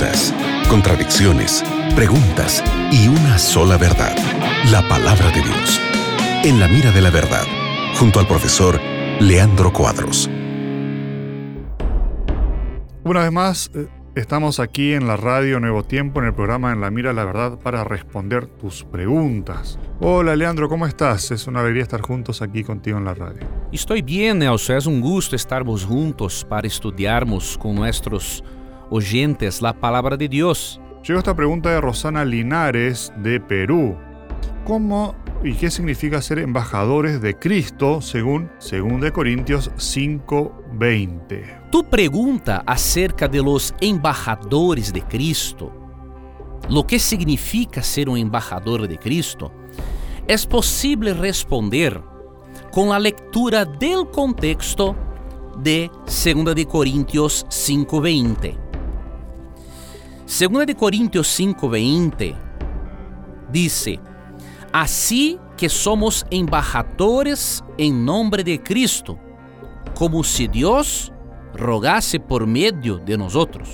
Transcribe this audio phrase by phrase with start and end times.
[0.00, 0.34] dudas,
[0.68, 1.62] contradicciones,
[1.94, 4.16] preguntas y una sola verdad,
[4.70, 5.80] la palabra de Dios.
[6.42, 7.44] En la mira de la verdad,
[7.98, 8.80] junto al profesor
[9.20, 10.30] Leandro Cuadros.
[13.04, 16.80] Una vez más, eh, estamos aquí en la radio Nuevo Tiempo, en el programa En
[16.80, 19.78] la Mira de la Verdad, para responder tus preguntas.
[20.00, 21.30] Hola Leandro, ¿cómo estás?
[21.30, 23.40] Es una alegría estar juntos aquí contigo en la radio.
[23.70, 24.76] Estoy bien, Nelson.
[24.76, 28.42] Es un gusto estarmos juntos para estudiarmos con nuestros
[28.90, 30.80] oyentes la palabra de Dios.
[31.02, 33.96] Llegó esta pregunta de Rosana Linares de Perú.
[34.66, 41.70] ¿Cómo y qué significa ser embajadores de Cristo según 2 Corintios 5:20?
[41.70, 45.72] Tu pregunta acerca de los embajadores de Cristo,
[46.68, 49.52] lo que significa ser un embajador de Cristo,
[50.26, 52.02] es posible responder
[52.70, 54.94] con la lectura del contexto
[55.58, 58.69] de 2 de Corintios 5:20.
[60.30, 62.36] 2 de Corintios 5:20
[63.50, 63.98] dice:
[64.72, 69.18] Así que somos embajadores en nombre de Cristo,
[69.92, 71.12] como si Dios
[71.52, 73.70] rogase por medio de nosotros.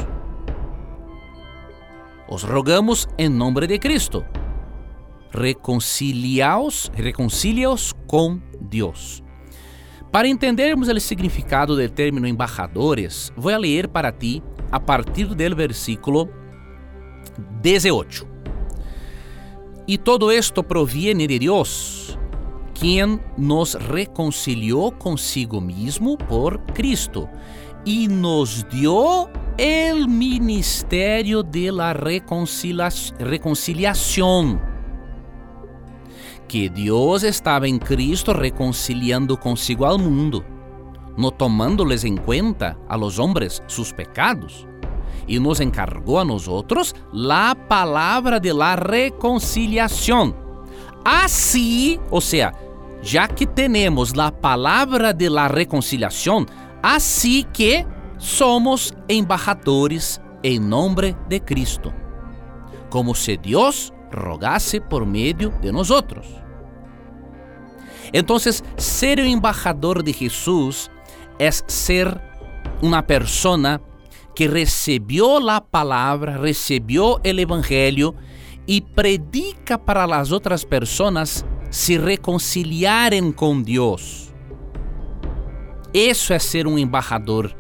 [2.27, 4.25] Os rogamos en nombre de Cristo.
[5.33, 9.23] Reconciliaos, reconciliaos com Deus.
[10.11, 16.46] Para entendermos o significado do término embajadores, vou ler para ti a partir do versículo
[17.63, 18.27] 18.
[19.89, 22.19] E todo esto proviene de Deus,
[22.75, 27.29] quem nos reconciliou consigo mesmo por Cristo
[27.87, 34.61] e nos dio el ministerio de la reconciliación.
[36.49, 40.45] Que Deus estava em Cristo reconciliando consigo al mundo,
[41.17, 44.67] no tomándoles em conta a los hombres sus pecados,
[45.27, 50.35] e nos encargou a nosotros la palavra de la reconciliación.
[51.05, 52.53] Assim, ou seja,
[53.01, 56.47] já que temos la palavra de la reconciliación,
[56.83, 57.87] assim que
[58.19, 61.93] somos embajadores em nome de Cristo,
[62.91, 65.91] como se Deus rogase por meio de nós.
[68.13, 68.37] Então,
[68.77, 70.91] ser o embajador de Jesus
[71.39, 72.21] é ser
[72.83, 73.81] uma persona
[74.37, 78.15] que recebeu a palavra, recebeu o evangelho
[78.69, 84.35] e predica para as outras pessoas se reconciliarem com Deus.
[85.95, 87.51] Isso é ser um embajador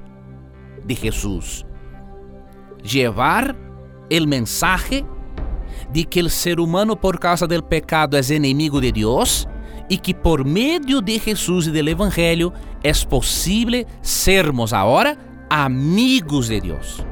[0.85, 1.65] de Jesus.
[2.85, 3.57] Llevar
[4.11, 5.03] o mensaje
[5.91, 9.49] de que o ser humano, por causa do pecado, é inimigo de Deus
[9.89, 12.53] e que por meio de Jesus e do Evangelho
[12.85, 17.05] é possível sermos agora amigos de Deus.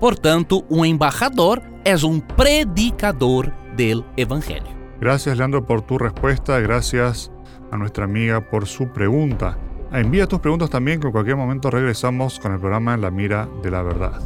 [0.00, 4.76] Portanto, um embajador é um predicador del Evangelho.
[5.00, 6.60] Gracias, Leandro, por tu respuesta.
[6.60, 7.30] Gracias
[7.70, 9.58] a nuestra amiga por su pregunta.
[9.92, 13.48] Envía tus preguntas también, que en cualquier momento regresamos con el programa En la Mira
[13.62, 14.20] de la Verdad.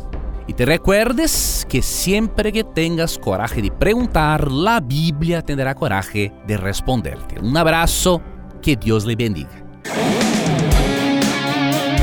[0.47, 6.57] Y te recuerdes que siempre que tengas coraje de preguntar, la Biblia tendrá coraje de
[6.57, 7.39] responderte.
[7.41, 8.21] Un abrazo,
[8.61, 9.62] que Dios le bendiga.